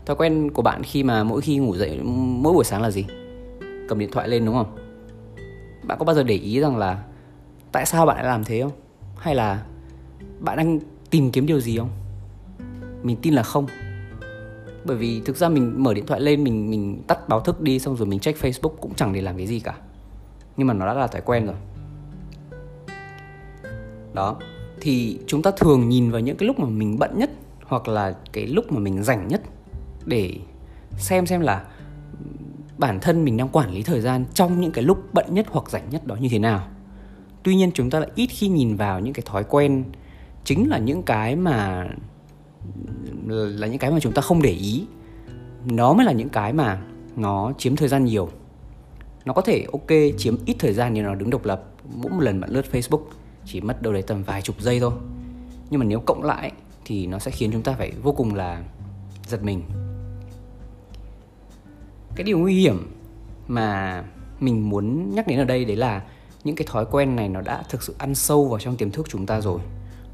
thói 0.09 0.15
quen 0.15 0.51
của 0.51 0.61
bạn 0.61 0.83
khi 0.83 1.03
mà 1.03 1.23
mỗi 1.23 1.41
khi 1.41 1.57
ngủ 1.57 1.75
dậy, 1.75 1.99
mỗi 2.03 2.53
buổi 2.53 2.63
sáng 2.63 2.81
là 2.81 2.91
gì? 2.91 3.05
Cầm 3.87 3.99
điện 3.99 4.11
thoại 4.11 4.27
lên 4.27 4.45
đúng 4.45 4.55
không? 4.55 4.77
Bạn 5.83 5.99
có 5.99 6.05
bao 6.05 6.15
giờ 6.15 6.23
để 6.23 6.35
ý 6.35 6.59
rằng 6.59 6.77
là 6.77 7.03
tại 7.71 7.85
sao 7.85 8.05
bạn 8.05 8.15
lại 8.15 8.25
làm 8.25 8.43
thế 8.43 8.61
không? 8.61 8.71
Hay 9.17 9.35
là 9.35 9.63
bạn 10.39 10.57
đang 10.57 10.79
tìm 11.09 11.31
kiếm 11.31 11.45
điều 11.45 11.59
gì 11.59 11.77
không? 11.77 11.89
Mình 13.03 13.17
tin 13.21 13.33
là 13.33 13.43
không. 13.43 13.67
Bởi 14.85 14.97
vì 14.97 15.21
thực 15.25 15.37
ra 15.37 15.49
mình 15.49 15.83
mở 15.83 15.93
điện 15.93 16.05
thoại 16.05 16.21
lên, 16.21 16.43
mình 16.43 16.69
mình 16.69 17.01
tắt 17.07 17.29
báo 17.29 17.39
thức 17.39 17.61
đi, 17.61 17.79
xong 17.79 17.95
rồi 17.95 18.07
mình 18.07 18.19
check 18.19 18.41
Facebook 18.41 18.75
cũng 18.81 18.93
chẳng 18.95 19.13
để 19.13 19.21
làm 19.21 19.37
cái 19.37 19.47
gì 19.47 19.59
cả. 19.59 19.75
Nhưng 20.57 20.67
mà 20.67 20.73
nó 20.73 20.85
đã 20.85 20.93
là 20.93 21.07
thói 21.07 21.21
quen 21.21 21.45
rồi. 21.45 21.55
Đó, 24.13 24.37
thì 24.81 25.19
chúng 25.27 25.41
ta 25.41 25.51
thường 25.57 25.89
nhìn 25.89 26.11
vào 26.11 26.21
những 26.21 26.37
cái 26.37 26.47
lúc 26.47 26.59
mà 26.59 26.69
mình 26.69 26.99
bận 26.99 27.11
nhất 27.17 27.29
hoặc 27.65 27.87
là 27.87 28.15
cái 28.31 28.47
lúc 28.47 28.71
mà 28.71 28.79
mình 28.79 29.03
rảnh 29.03 29.27
nhất 29.27 29.41
để 30.05 30.37
xem 30.97 31.25
xem 31.25 31.41
là 31.41 31.65
bản 32.77 32.99
thân 32.99 33.25
mình 33.25 33.37
đang 33.37 33.49
quản 33.49 33.71
lý 33.71 33.83
thời 33.83 34.01
gian 34.01 34.25
trong 34.33 34.61
những 34.61 34.71
cái 34.71 34.83
lúc 34.83 35.13
bận 35.13 35.25
nhất 35.33 35.45
hoặc 35.49 35.69
rảnh 35.69 35.89
nhất 35.89 36.07
đó 36.07 36.15
như 36.15 36.29
thế 36.31 36.39
nào. 36.39 36.67
Tuy 37.43 37.55
nhiên 37.55 37.71
chúng 37.73 37.89
ta 37.89 37.99
lại 37.99 38.09
ít 38.15 38.27
khi 38.27 38.47
nhìn 38.47 38.75
vào 38.75 38.99
những 38.99 39.13
cái 39.13 39.23
thói 39.25 39.43
quen 39.43 39.83
chính 40.43 40.69
là 40.69 40.77
những 40.77 41.03
cái 41.03 41.35
mà, 41.35 41.87
là 43.27 43.67
những 43.67 43.77
cái 43.77 43.91
mà 43.91 43.99
chúng 43.99 44.13
ta 44.13 44.21
không 44.21 44.41
để 44.41 44.51
ý. 44.51 44.85
Nó 45.65 45.93
mới 45.93 46.05
là 46.05 46.11
những 46.11 46.29
cái 46.29 46.53
mà 46.53 46.81
nó 47.15 47.53
chiếm 47.57 47.75
thời 47.75 47.87
gian 47.87 48.05
nhiều. 48.05 48.29
Nó 49.25 49.33
có 49.33 49.41
thể, 49.41 49.65
ok, 49.71 49.87
chiếm 50.17 50.37
ít 50.45 50.55
thời 50.59 50.73
gian 50.73 50.93
nhưng 50.93 51.05
nó 51.05 51.15
đứng 51.15 51.29
độc 51.29 51.45
lập, 51.45 51.63
mỗi 51.95 52.11
một 52.11 52.21
lần 52.21 52.41
bạn 52.41 52.49
lướt 52.49 52.65
facebook 52.71 53.01
chỉ 53.45 53.61
mất 53.61 53.81
đâu 53.81 53.93
đấy 53.93 54.01
tầm 54.01 54.23
vài 54.23 54.41
chục 54.41 54.61
giây 54.61 54.79
thôi. 54.79 54.91
Nhưng 55.69 55.79
mà 55.79 55.85
nếu 55.85 55.99
cộng 55.99 56.23
lại 56.23 56.51
thì 56.85 57.07
nó 57.07 57.19
sẽ 57.19 57.31
khiến 57.31 57.51
chúng 57.51 57.61
ta 57.61 57.73
phải 57.73 57.91
vô 58.03 58.11
cùng 58.11 58.35
là 58.35 58.63
giật 59.27 59.43
mình 59.43 59.63
cái 62.19 62.23
điều 62.23 62.39
nguy 62.39 62.61
hiểm 62.61 62.91
mà 63.47 64.03
mình 64.39 64.69
muốn 64.69 65.15
nhắc 65.15 65.27
đến 65.27 65.39
ở 65.39 65.45
đây, 65.45 65.65
đấy 65.65 65.75
là 65.75 66.01
những 66.43 66.55
cái 66.55 66.67
thói 66.71 66.85
quen 66.91 67.15
này 67.15 67.29
nó 67.29 67.41
đã 67.41 67.63
thực 67.69 67.83
sự 67.83 67.95
ăn 67.97 68.15
sâu 68.15 68.47
vào 68.47 68.59
trong 68.59 68.77
tiềm 68.77 68.91
thức 68.91 69.05
chúng 69.09 69.25
ta 69.25 69.41
rồi 69.41 69.59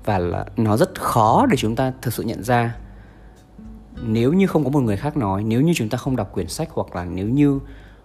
và 0.03 0.19
là 0.19 0.45
nó 0.57 0.77
rất 0.77 1.01
khó 1.01 1.45
để 1.49 1.57
chúng 1.57 1.75
ta 1.75 1.93
thực 2.01 2.13
sự 2.13 2.23
nhận 2.23 2.43
ra. 2.43 2.75
Nếu 4.01 4.33
như 4.33 4.47
không 4.47 4.63
có 4.63 4.69
một 4.69 4.79
người 4.79 4.97
khác 4.97 5.17
nói, 5.17 5.43
nếu 5.43 5.61
như 5.61 5.73
chúng 5.75 5.89
ta 5.89 5.97
không 5.97 6.15
đọc 6.15 6.33
quyển 6.33 6.47
sách 6.47 6.69
hoặc 6.71 6.95
là 6.95 7.05
nếu 7.05 7.27
như 7.27 7.59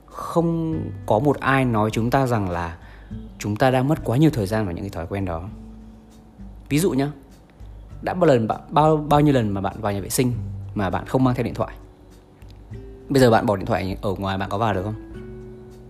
không 0.07 0.81
có 1.07 1.19
một 1.19 1.41
ai 1.41 1.65
nói 1.65 1.91
chúng 1.93 2.11
ta 2.11 2.27
rằng 2.27 2.51
là 2.51 2.77
chúng 3.39 3.57
ta 3.57 3.71
đang 3.71 3.89
mất 3.89 3.99
quá 4.05 4.17
nhiều 4.17 4.31
thời 4.31 4.47
gian 4.47 4.65
vào 4.65 4.75
những 4.75 4.85
cái 4.85 4.91
thói 4.91 5.07
quen 5.07 5.25
đó. 5.25 5.49
Ví 6.69 6.79
dụ 6.79 6.91
nhá, 6.91 7.13
đã 8.03 8.15
bao 8.15 8.29
lần 8.29 8.49
bạn 8.49 8.61
bao 8.69 8.97
bao 8.97 9.21
nhiêu 9.21 9.35
lần 9.35 9.49
mà 9.49 9.61
bạn 9.61 9.81
vào 9.81 9.93
nhà 9.93 10.01
vệ 10.01 10.09
sinh 10.09 10.33
mà 10.75 10.91
bạn 10.91 11.07
không 11.07 11.25
mang 11.25 11.35
theo 11.35 11.45
điện 11.45 11.55
thoại? 11.55 11.75
Bây 13.11 13.21
giờ 13.21 13.31
bạn 13.31 13.47
bỏ 13.47 13.57
điện 13.57 13.67
thoại 13.67 13.97
ở 14.03 14.15
ngoài, 14.19 14.39
bạn 14.39 14.49
có 14.51 14.59
vào 14.59 14.75
được 14.75 14.83
không? 14.83 14.95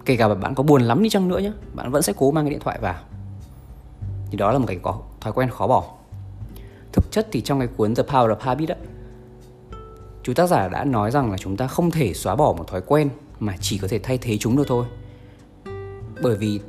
Kể 0.04 0.16
cả 0.16 0.34
bạn 0.34 0.54
có 0.54 0.62
buồn 0.62 0.82
lắm 0.82 1.02
đi 1.02 1.08
chăng 1.08 1.28
nữa 1.28 1.38
nhé 1.38 1.52
bạn 1.74 1.90
vẫn 1.90 2.02
sẽ 2.02 2.12
cố 2.16 2.30
mang 2.30 2.44
cái 2.44 2.50
điện 2.50 2.60
thoại 2.60 2.78
vào. 2.82 2.94
Thì 4.30 4.36
đó 4.36 4.52
là 4.52 4.58
một 4.58 4.66
cái 4.68 4.78
có, 4.82 4.98
thói 5.20 5.32
quen 5.32 5.50
khó 5.50 5.66
bỏ. 5.66 5.84
Thực 6.92 7.10
chất 7.10 7.28
thì 7.32 7.40
trong 7.40 7.58
cái 7.58 7.68
cuốn 7.76 7.94
The 7.94 8.02
Power 8.02 8.28
of 8.28 8.36
Habit 8.40 8.68
đó 8.68 8.74
chú 10.22 10.34
tác 10.34 10.46
giả 10.46 10.68
đã 10.68 10.84
nói 10.84 11.10
rằng 11.10 11.30
là 11.30 11.38
chúng 11.38 11.56
ta 11.56 11.66
không 11.66 11.90
thể 11.90 12.14
xóa 12.14 12.36
bỏ 12.36 12.54
một 12.58 12.68
thói 12.68 12.80
quen 12.86 13.08
mà 13.40 13.56
chỉ 13.60 13.78
có 13.78 13.88
thể 13.88 13.98
thay 13.98 14.18
thế 14.18 14.38
chúng 14.38 14.56
được 14.56 14.64
thôi. 14.68 14.86
Bởi 16.22 16.36
vì 16.36 16.60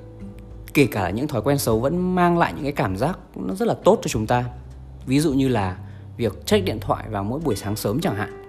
kể 0.73 0.87
cả 0.91 1.09
những 1.09 1.27
thói 1.27 1.41
quen 1.41 1.57
xấu 1.57 1.79
vẫn 1.79 2.15
mang 2.15 2.37
lại 2.37 2.53
những 2.53 2.63
cái 2.63 2.71
cảm 2.71 2.97
giác 2.97 3.19
nó 3.35 3.53
rất 3.53 3.67
là 3.67 3.73
tốt 3.83 3.99
cho 4.01 4.07
chúng 4.07 4.27
ta. 4.27 4.45
Ví 5.05 5.19
dụ 5.19 5.33
như 5.33 5.47
là 5.47 5.77
việc 6.17 6.45
check 6.45 6.65
điện 6.65 6.79
thoại 6.79 7.05
vào 7.09 7.23
mỗi 7.23 7.39
buổi 7.39 7.55
sáng 7.55 7.75
sớm 7.75 7.99
chẳng 8.01 8.15
hạn 8.15 8.40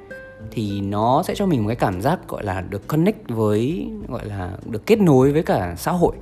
thì 0.50 0.81
nó 0.81 1.23
sẽ 1.23 1.35
cho 1.35 1.47
mình 1.47 1.62
một 1.62 1.69
cái 1.69 1.77
cảm 1.77 2.00
giác 2.00 2.29
gọi 2.29 2.44
là 2.44 2.61
được 2.61 2.89
connect 2.89 3.29
với, 3.29 3.89
gọi 4.09 4.27
là 4.27 4.53
được 4.71 4.87
kết 4.87 5.00
nối 5.00 5.33
với 5.33 5.43
cả 5.43 5.75
xã 5.77 5.93
hội. 5.93 6.17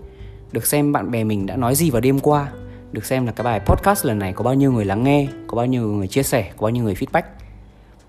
Được 0.53 0.67
xem 0.67 0.93
bạn 0.93 1.11
bè 1.11 1.25
mình 1.25 1.47
đã 1.47 1.57
nói 1.57 1.75
gì 1.75 1.91
vào 1.91 2.01
đêm 2.01 2.19
qua. 2.19 2.53
Được 2.93 3.05
xem 3.05 3.27
là 3.27 3.33
cái 3.33 3.45
bài 3.45 3.61
podcast 3.67 4.07
lần 4.07 4.19
này 4.19 4.33
có 4.33 4.45
bao 4.45 4.55
nhiêu 4.55 4.73
người 4.73 4.85
lắng 4.85 5.05
nghe, 5.05 5.29
có 5.47 5.57
bao 5.57 5.67
nhiêu 5.67 5.89
người 5.89 6.09
chia 6.09 6.23
sẻ, 6.23 6.51
có 6.57 6.63
bao 6.63 6.71
nhiêu 6.71 6.85
người 6.85 6.95
feedback. 6.95 7.23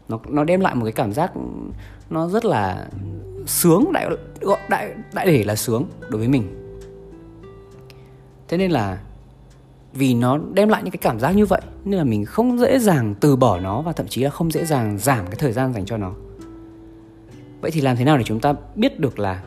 Nó 0.10 0.19
nó 0.30 0.44
đem 0.44 0.60
lại 0.60 0.75
một 0.75 0.86
cái 0.86 0.92
cảm 0.92 1.13
giác 1.13 1.31
nó 2.10 2.28
rất 2.30 2.46
là 2.46 2.88
sướng, 3.46 3.92
đại, 3.94 4.07
gọi 4.42 4.60
đại 4.69 4.94
đại 5.14 5.25
để 5.25 5.44
là 5.44 5.56
sướng 5.56 5.86
đối 6.10 6.19
với 6.19 6.28
mình. 6.28 6.44
Thế 8.48 8.57
nên 8.57 8.72
là 8.72 8.98
vì 9.94 10.14
nó 10.14 10.40
đem 10.54 10.70
lại 10.70 10.84
những 10.84 10.92
cái 10.92 11.00
cảm 11.02 11.20
giác 11.20 11.32
như 11.32 11.46
vậy, 11.46 11.62
nên 11.86 11.98
là 11.98 12.04
mình 12.04 12.26
không 12.26 12.60
dễ 12.60 12.80
dàng 12.80 13.16
từ 13.20 13.36
bỏ 13.36 13.60
nó 13.60 13.82
và 13.82 13.94
thậm 13.94 14.08
chí 14.08 14.24
là 14.24 14.30
không 14.30 14.52
dễ 14.52 14.66
dàng 14.66 14.98
giảm 14.98 15.26
cái 15.26 15.36
thời 15.36 15.52
gian 15.52 15.74
dành 15.74 15.86
cho 15.86 15.98
nó. 15.98 16.14
Vậy 17.62 17.72
thì 17.72 17.82
làm 17.82 17.98
thế 17.98 18.06
nào 18.06 18.18
để 18.18 18.24
chúng 18.24 18.40
ta 18.40 18.54
biết 18.76 19.00
được 19.00 19.20
là 19.20 19.44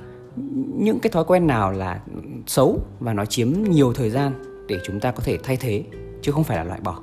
những 0.78 0.98
cái 1.00 1.10
thói 1.10 1.24
quen 1.24 1.46
nào 1.46 1.72
là 1.72 2.00
xấu 2.46 2.78
và 3.00 3.12
nó 3.12 3.24
chiếm 3.24 3.52
nhiều 3.68 3.92
thời 3.92 4.10
gian 4.10 4.32
để 4.68 4.80
chúng 4.84 5.00
ta 5.00 5.10
có 5.10 5.22
thể 5.24 5.38
thay 5.42 5.56
thế, 5.56 5.84
chứ 6.22 6.32
không 6.32 6.44
phải 6.44 6.56
là 6.56 6.64
loại 6.64 6.80
bỏ? 6.80 7.00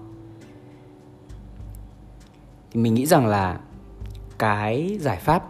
Thì 2.72 2.82
mình 2.82 2.94
nghĩ 2.94 3.06
rằng 3.06 3.28
là 3.28 3.60
cái 4.40 4.98
giải 5.02 5.18
pháp 5.18 5.44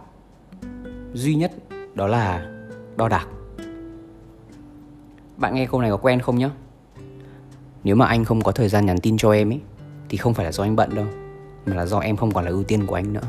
duy 1.14 1.34
nhất 1.34 1.52
đó 1.94 2.06
là 2.06 2.46
đo 2.96 3.08
đạc. 3.08 3.26
Bạn 5.36 5.54
nghe 5.54 5.66
câu 5.66 5.80
này 5.80 5.90
có 5.90 5.96
quen 5.96 6.20
không 6.20 6.38
nhá? 6.38 6.50
Nếu 7.84 7.96
mà 7.96 8.06
anh 8.06 8.24
không 8.24 8.42
có 8.42 8.52
thời 8.52 8.68
gian 8.68 8.86
nhắn 8.86 8.98
tin 8.98 9.16
cho 9.16 9.32
em 9.32 9.52
ấy 9.52 9.60
thì 10.08 10.16
không 10.16 10.34
phải 10.34 10.44
là 10.44 10.52
do 10.52 10.64
anh 10.64 10.76
bận 10.76 10.94
đâu, 10.94 11.06
mà 11.66 11.76
là 11.76 11.86
do 11.86 11.98
em 11.98 12.16
không 12.16 12.32
còn 12.34 12.44
là 12.44 12.50
ưu 12.50 12.62
tiên 12.62 12.86
của 12.86 12.94
anh 12.94 13.12
nữa. 13.12 13.28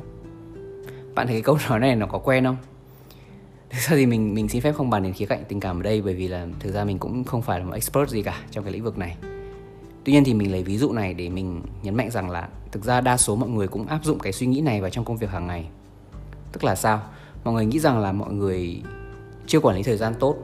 Bạn 1.15 1.27
thấy 1.27 1.36
cái 1.36 1.41
câu 1.41 1.57
nói 1.69 1.79
này 1.79 1.95
nó 1.95 2.05
có 2.05 2.17
quen 2.17 2.43
không? 2.43 2.57
Thực 3.69 3.79
ra 3.79 3.95
thì 3.95 4.05
mình 4.05 4.33
mình 4.33 4.50
xin 4.50 4.62
phép 4.62 4.72
không 4.72 4.89
bàn 4.89 5.03
đến 5.03 5.13
khía 5.13 5.25
cạnh 5.25 5.43
tình 5.48 5.60
cảm 5.60 5.79
ở 5.79 5.83
đây, 5.83 6.01
bởi 6.01 6.13
vì 6.13 6.27
là 6.27 6.48
thực 6.60 6.74
ra 6.74 6.83
mình 6.83 7.00
cũng 7.00 7.24
không 7.24 7.41
phải 7.41 7.60
là 7.60 7.65
một 7.65 7.74
expert 7.74 8.10
gì 8.10 8.22
cả 8.22 8.39
trong 8.51 8.63
cái 8.63 8.74
lĩnh 8.74 8.83
vực 8.83 8.98
này. 8.98 9.17
Tuy 10.03 10.13
nhiên 10.13 10.24
thì 10.24 10.33
mình 10.33 10.51
lấy 10.51 10.63
ví 10.63 10.77
dụ 10.77 10.91
này 10.91 11.13
để 11.13 11.29
mình 11.29 11.62
nhấn 11.83 11.95
mạnh 11.95 12.12
rằng 12.12 12.29
là 12.29 12.50
thực 12.72 12.83
ra 12.83 13.01
đa 13.01 13.17
số 13.17 13.36
mọi 13.36 13.50
người 13.50 13.67
cũng 13.67 13.88
áp 13.88 14.00
dụng 14.03 14.19
cái 14.19 14.33
suy 14.33 14.48
nghĩ 14.48 14.62
này 14.62 14.81
vào 14.81 14.89
trong 14.89 15.05
công 15.05 15.17
việc 15.17 15.29
hàng 15.29 15.48
ngày. 15.48 15.67
Tức 16.51 16.63
là 16.63 16.75
sao? 16.75 17.01
Mọi 17.43 17.53
người 17.53 17.65
nghĩ 17.65 17.79
rằng 17.79 18.00
là 18.00 18.12
mọi 18.12 18.33
người 18.33 18.81
chưa 19.48 19.60
quản 19.60 19.75
lý 19.75 19.83
thời 19.83 19.98
gian 19.98 20.13
tốt 20.19 20.38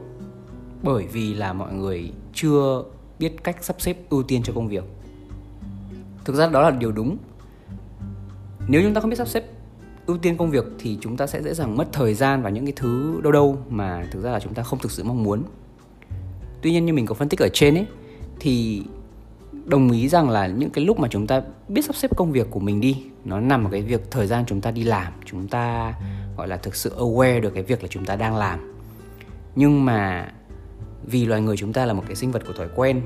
bởi 0.82 1.06
vì 1.06 1.34
là 1.34 1.52
mọi 1.52 1.72
người 1.72 2.12
chưa 2.34 2.82
biết 3.20 3.44
cách 3.44 3.56
sắp 3.64 3.80
xếp 3.80 3.96
ưu 4.10 4.22
tiên 4.22 4.42
cho 4.42 4.52
công 4.52 4.68
việc. 4.68 4.84
Thực 6.24 6.36
ra 6.36 6.48
đó 6.48 6.62
là 6.62 6.70
điều 6.70 6.92
đúng. 6.92 7.16
Nếu 8.68 8.82
chúng 8.82 8.94
ta 8.94 9.00
không 9.00 9.10
biết 9.10 9.16
sắp 9.16 9.28
xếp 9.28 9.44
ưu 10.06 10.18
tiên 10.18 10.36
công 10.36 10.50
việc 10.50 10.64
thì 10.78 10.98
chúng 11.00 11.16
ta 11.16 11.26
sẽ 11.26 11.42
dễ 11.42 11.54
dàng 11.54 11.76
mất 11.76 11.88
thời 11.92 12.14
gian 12.14 12.42
vào 12.42 12.52
những 12.52 12.66
cái 12.66 12.72
thứ 12.76 13.20
đâu 13.22 13.32
đâu 13.32 13.58
mà 13.68 14.08
thực 14.12 14.24
ra 14.24 14.30
là 14.30 14.40
chúng 14.40 14.54
ta 14.54 14.62
không 14.62 14.78
thực 14.78 14.90
sự 14.90 15.04
mong 15.04 15.22
muốn. 15.22 15.42
Tuy 16.62 16.70
nhiên 16.70 16.86
như 16.86 16.92
mình 16.92 17.06
có 17.06 17.14
phân 17.14 17.28
tích 17.28 17.40
ở 17.40 17.48
trên 17.52 17.74
ấy, 17.74 17.86
thì 18.40 18.82
đồng 19.64 19.90
ý 19.90 20.08
rằng 20.08 20.30
là 20.30 20.46
những 20.46 20.70
cái 20.70 20.84
lúc 20.84 20.98
mà 20.98 21.08
chúng 21.08 21.26
ta 21.26 21.42
biết 21.68 21.84
sắp 21.84 21.96
xếp 21.96 22.16
công 22.16 22.32
việc 22.32 22.46
của 22.50 22.60
mình 22.60 22.80
đi, 22.80 23.04
nó 23.24 23.40
nằm 23.40 23.64
ở 23.64 23.70
cái 23.70 23.82
việc 23.82 24.10
thời 24.10 24.26
gian 24.26 24.44
chúng 24.46 24.60
ta 24.60 24.70
đi 24.70 24.84
làm, 24.84 25.12
chúng 25.24 25.48
ta, 25.48 25.94
gọi 26.36 26.48
là, 26.48 26.56
thực 26.56 26.74
sự 26.74 26.94
aware 26.98 27.40
được 27.40 27.50
cái 27.54 27.62
việc 27.62 27.82
là 27.82 27.88
chúng 27.88 28.04
ta 28.04 28.16
đang 28.16 28.36
làm. 28.36 28.74
Nhưng 29.56 29.84
mà 29.84 30.32
vì 31.04 31.26
loài 31.26 31.40
người 31.40 31.56
chúng 31.56 31.72
ta 31.72 31.86
là 31.86 31.92
một 31.92 32.02
cái 32.06 32.16
sinh 32.16 32.32
vật 32.32 32.42
của 32.46 32.52
thói 32.52 32.68
quen. 32.76 33.02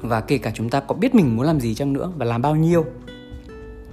Và 0.00 0.20
kể 0.20 0.38
cả 0.38 0.52
chúng 0.54 0.70
ta 0.70 0.80
có 0.80 0.94
biết 0.94 1.14
mình 1.14 1.36
muốn 1.36 1.46
làm 1.46 1.60
gì 1.60 1.74
chăng 1.74 1.92
nữa 1.92 2.12
và 2.16 2.24
làm 2.24 2.42
bao 2.42 2.56
nhiêu, 2.56 2.84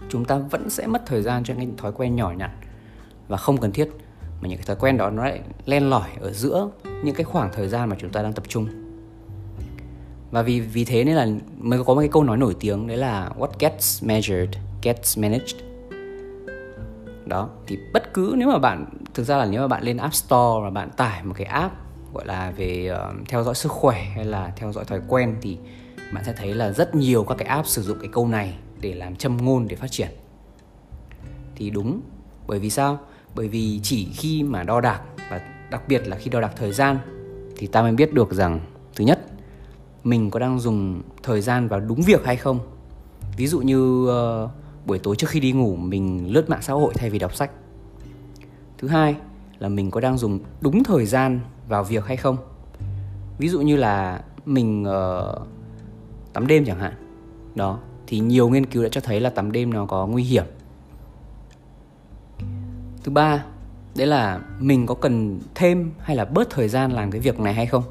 chúng 0.10 0.25
ta 0.25 0.38
vẫn 0.38 0.70
sẽ 0.70 0.88
mất 0.88 1.01
thời 1.06 1.22
gian 1.22 1.44
cho 1.44 1.53
những 1.53 1.77
thói 1.77 1.91
quen 1.91 2.15
nhỏ 2.15 2.34
nhặt. 2.38 2.51
Và 3.27 3.38
không 3.38 3.58
cần 3.58 3.72
thiết 3.72 3.89
mà 4.41 4.48
những 4.48 4.58
cái 4.58 4.65
thói 4.65 4.75
quen 4.75 4.98
đó 4.98 5.10
nó 5.10 5.24
lại 5.24 5.41
len 5.65 5.89
lỏi 5.89 6.10
ở 6.20 6.34
giữa 6.34 6.70
những 7.03 7.15
cái 7.15 7.24
khoảng 7.24 7.50
thời 7.53 7.68
gian 7.68 7.89
mà 7.89 7.96
chúng 8.00 8.10
ta 8.10 8.22
đang 8.22 8.34
tập 8.34 8.44
trung. 8.48 8.68
Và 10.32 10.41
vì 10.41 10.60
vì 10.60 10.86
thế 10.86 11.03
nên 11.03 11.15
là 11.15 11.27
mới 11.58 11.84
có 11.84 11.94
một 11.94 12.00
cái 12.00 12.10
câu 12.10 12.24
nói 12.24 12.38
nổi 12.38 12.56
tiếng, 12.60 12.88
đấy 12.88 12.98
là 12.98 13.29
what 13.39 13.50
gets 13.60 14.03
measured 14.03 14.50
gets 14.82 15.18
managed. 15.18 15.56
Đó, 17.25 17.50
thì 17.68 17.77
bất 17.94 18.13
cứ 18.13 18.34
nếu 18.38 18.48
mà 18.48 18.58
bạn, 18.58 18.86
thực 19.13 19.24
ra 19.24 19.38
là 19.38 19.46
nếu 19.46 19.62
mà 19.62 19.68
bạn 19.68 19.84
lên 19.84 19.98
app 19.98 20.13
store 20.13 20.63
và 20.63 20.70
bạn 20.70 20.89
tải 20.98 21.24
một 21.24 21.34
cái 21.38 21.46
app 21.46 21.75
gọi 22.13 22.25
là 22.25 22.51
về 22.51 22.92
uh, 22.92 23.28
theo 23.30 23.44
dõi 23.44 23.56
sức 23.56 23.72
khỏe 23.72 24.04
hay 24.16 24.25
là 24.25 24.54
theo 24.56 24.72
dõi 24.72 24.86
thói 24.86 25.01
quen 25.08 25.36
thì 25.42 25.58
bạn 26.13 26.24
sẽ 26.24 26.34
thấy 26.38 26.54
là 26.54 26.72
rất 26.72 26.96
nhiều 26.96 27.24
các 27.24 27.38
cái 27.38 27.48
app 27.48 27.68
sử 27.68 27.82
dụng 27.82 27.98
cái 28.00 28.10
câu 28.13 28.28
này 28.28 28.58
để 28.82 28.94
làm 28.94 29.16
châm 29.16 29.38
ngôn 29.38 29.68
để 29.68 29.75
phát 29.75 29.92
triển. 29.92 30.10
Thì 31.56 31.70
đúng 31.70 32.01
bởi 32.48 32.60
vì 32.60 32.70
sao? 32.70 33.00
Bởi 33.36 33.48
vì 33.48 33.80
chỉ 33.84 34.08
khi 34.13 34.44
mà 34.44 34.63
đo 34.63 34.82
đạc 34.82 35.01
và 35.30 35.42
đặc 35.72 35.88
biệt 35.88 36.08
là 36.08 36.18
khi 36.18 36.30
đo 36.30 36.42
đạc 36.42 36.51
thời 36.56 36.72
gian 36.72 36.98
thì 37.58 37.68
ta 37.68 37.82
mới 37.82 37.92
biết 37.92 38.13
được 38.13 38.34
rằng 38.34 38.60
thứ 38.96 39.06
nhất 39.06 39.20
mình 40.04 40.32
có 40.32 40.39
đang 40.39 40.60
dùng 40.60 41.01
thời 41.24 41.42
gian 41.42 41.68
vào 41.68 41.80
đúng 41.80 42.01
việc 42.01 42.25
hay 42.25 42.36
không. 42.36 42.60
Ví 43.38 43.48
dụ 43.48 43.62
như 43.62 44.04
uh, 44.04 44.50
buổi 44.86 45.00
tối 45.00 45.16
trước 45.16 45.30
khi 45.30 45.39
đi 45.39 45.51
ngủ 45.51 45.75
mình 45.75 46.34
lướt 46.34 46.50
mạng 46.50 46.62
xã 46.62 46.74
hội 46.74 46.94
thay 46.96 47.10
vì 47.10 47.20
đọc 47.20 47.36
sách. 47.36 47.51
Thứ 48.78 48.88
hai 48.88 49.16
là 49.60 49.70
mình 49.70 49.92
có 49.92 50.01
đang 50.01 50.18
dùng 50.18 50.39
đúng 50.62 50.84
thời 50.84 51.06
gian 51.06 51.39
vào 51.70 51.84
việc 51.84 52.06
hay 52.06 52.18
không? 52.18 52.38
Ví 53.38 53.50
dụ 53.50 53.62
như 53.62 53.76
là 53.76 54.22
mình 54.46 54.84
uh, 54.84 55.48
tắm 56.34 56.48
đêm 56.48 56.66
chẳng 56.66 56.80
hạn. 56.80 56.94
Đó 57.56 57.80
thì 58.08 58.20
nhiều 58.20 58.50
nghiên 58.50 58.66
cứu 58.66 58.84
đã 58.84 58.90
cho 58.92 59.02
thấy 59.02 59.20
là 59.20 59.30
tắm 59.30 59.52
đêm 59.52 59.74
nó 59.74 59.86
có 59.86 60.08
nguy 60.08 60.24
hiểm. 60.24 60.46
Thứ 63.04 63.12
ba 63.12 63.44
đấy 63.96 64.08
là 64.08 64.40
mình 64.60 64.86
có 64.86 64.96
cần 64.96 65.40
thêm 65.56 65.92
hay 66.00 66.16
là 66.16 66.26
bớt 66.26 66.50
thời 66.50 66.68
gian 66.70 66.92
làm 66.92 67.12
cái 67.12 67.22
việc 67.22 67.40
này 67.40 67.54
hay 67.54 67.66
không? 67.66 67.84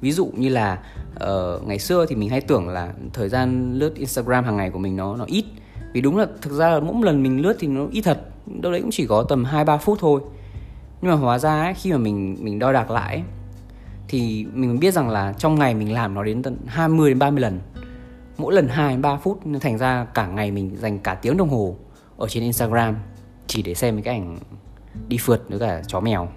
Ví 0.00 0.12
dụ 0.12 0.26
như 0.36 0.48
là 0.48 0.82
uh, 1.14 1.66
ngày 1.66 1.78
xưa 1.78 2.06
thì 2.08 2.16
mình 2.16 2.30
hay 2.30 2.40
tưởng 2.40 2.68
là 2.68 2.94
thời 3.12 3.28
gian 3.28 3.74
lướt 3.74 3.94
instagram 3.94 4.44
hàng 4.44 4.56
ngày 4.56 4.70
của 4.70 4.78
mình 4.78 4.96
nó 4.96 5.16
nó 5.16 5.24
ít. 5.24 5.44
Vì 5.92 6.00
đúng 6.00 6.16
là 6.16 6.26
thực 6.42 6.52
ra 6.52 6.70
là 6.70 6.80
mỗi 6.80 6.96
lần 7.02 7.22
mình 7.22 7.40
lướt 7.40 7.56
thì 7.58 7.68
nó 7.68 7.86
ít 7.90 8.02
thật. 8.02 8.20
Đâu 8.46 8.72
đấy 8.72 8.80
cũng 8.80 8.90
chỉ 8.90 9.06
có 9.06 9.22
tầm 9.28 9.44
hai 9.44 9.64
ba 9.64 9.76
phút 9.76 9.98
thôi 10.00 10.20
nhưng 11.02 11.10
mà 11.10 11.16
hóa 11.16 11.38
ra 11.38 11.62
ấy, 11.62 11.74
khi 11.74 11.92
mà 11.92 11.98
mình 11.98 12.36
mình 12.40 12.58
đo 12.58 12.72
đạc 12.72 12.90
lại 12.90 13.14
ấy, 13.14 13.24
thì 14.08 14.46
mình 14.52 14.80
biết 14.80 14.94
rằng 14.94 15.08
là 15.08 15.32
trong 15.32 15.54
ngày 15.54 15.74
mình 15.74 15.92
làm 15.92 16.14
nó 16.14 16.22
đến 16.24 16.42
tận 16.42 16.58
20 16.66 17.10
đến 17.10 17.18
30 17.18 17.40
lần. 17.40 17.60
Mỗi 18.38 18.54
lần 18.54 18.68
2 18.68 18.90
đến 18.90 19.02
3 19.02 19.16
phút 19.16 19.46
nên 19.46 19.60
thành 19.60 19.78
ra 19.78 20.04
cả 20.04 20.26
ngày 20.26 20.50
mình 20.50 20.76
dành 20.76 20.98
cả 20.98 21.14
tiếng 21.14 21.36
đồng 21.36 21.48
hồ 21.48 21.76
ở 22.16 22.28
trên 22.28 22.42
Instagram 22.42 22.96
chỉ 23.46 23.62
để 23.62 23.74
xem 23.74 24.02
cái 24.02 24.14
ảnh 24.14 24.38
đi 25.08 25.18
phượt 25.20 25.42
với 25.48 25.58
cả 25.58 25.82
chó 25.86 26.00
mèo. 26.00 26.28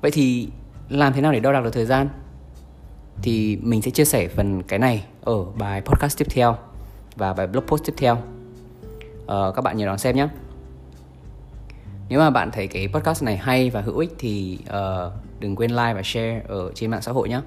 Vậy 0.00 0.10
thì 0.10 0.48
làm 0.88 1.12
thế 1.12 1.20
nào 1.20 1.32
để 1.32 1.40
đo 1.40 1.52
đạc 1.52 1.60
được 1.60 1.72
thời 1.72 1.86
gian? 1.86 2.08
Thì 3.22 3.58
mình 3.62 3.82
sẽ 3.82 3.90
chia 3.90 4.04
sẻ 4.04 4.28
phần 4.28 4.62
cái 4.62 4.78
này 4.78 5.04
ở 5.24 5.44
bài 5.44 5.80
podcast 5.80 6.18
tiếp 6.18 6.26
theo 6.30 6.56
và 7.16 7.32
bài 7.32 7.46
blog 7.46 7.66
post 7.66 7.84
tiếp 7.84 7.94
theo. 7.96 8.14
Uh, 8.14 9.54
các 9.54 9.62
bạn 9.64 9.76
nhớ 9.76 9.86
đón 9.86 9.98
xem 9.98 10.16
nhé 10.16 10.28
nếu 12.08 12.20
mà 12.20 12.30
bạn 12.30 12.50
thấy 12.50 12.66
cái 12.66 12.88
podcast 12.88 13.22
này 13.22 13.36
hay 13.36 13.70
và 13.70 13.80
hữu 13.80 13.98
ích 13.98 14.14
thì 14.18 14.58
uh, 14.68 15.12
đừng 15.40 15.56
quên 15.56 15.70
like 15.70 15.94
và 15.94 16.02
share 16.04 16.42
ở 16.48 16.72
trên 16.74 16.90
mạng 16.90 17.02
xã 17.02 17.12
hội 17.12 17.28
nhé 17.28 17.40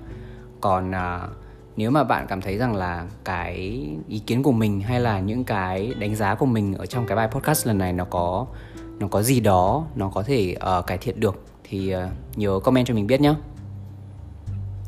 còn 0.62 0.92
uh, 0.92 1.30
nếu 1.78 1.92
mà 1.92 2.04
bạn 2.04 2.26
cảm 2.30 2.42
thấy 2.42 2.58
rằng 2.58 2.76
là 2.76 3.06
cái 3.24 3.56
ý 4.08 4.20
kiến 4.20 4.44
của 4.44 4.52
mình 4.52 4.82
hay 4.82 5.00
là 5.00 5.20
những 5.20 5.44
cái 5.44 5.94
đánh 6.00 6.16
giá 6.16 6.36
của 6.36 6.46
mình 6.46 6.74
ở 6.74 6.86
trong 6.86 7.06
cái 7.08 7.16
bài 7.16 7.28
podcast 7.28 7.68
lần 7.68 7.78
này 7.78 7.94
nó 7.94 8.06
có 8.06 8.46
nó 9.00 9.08
có 9.08 9.24
gì 9.24 9.40
đó 9.40 9.86
nó 9.96 10.10
có 10.14 10.24
thể 10.24 10.56
uh, 10.80 10.88
cải 10.88 10.98
thiện 10.98 11.20
được 11.20 11.44
thì 11.64 11.96
uh, 11.96 12.02
nhớ 12.36 12.60
comment 12.64 12.88
cho 12.88 12.94
mình 12.94 13.08
biết 13.08 13.22
nhé 13.22 13.36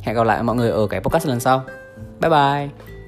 hẹn 0.02 0.16
gặp 0.16 0.24
lại 0.24 0.44
mọi 0.44 0.56
người 0.56 0.70
ở 0.70 0.88
cái 0.88 1.02
podcast 1.02 1.28
lần 1.28 1.40
sau. 1.40 1.64
Bye 2.20 2.30
bye. 2.30 2.99